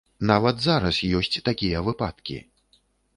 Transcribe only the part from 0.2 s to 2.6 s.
Нават зараз ёсць такія выпадкі!